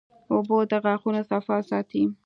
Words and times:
اوبه 0.31 0.57
د 0.71 0.73
غاښونو 0.83 1.21
صفا 1.29 1.57
ساتي 1.69 2.03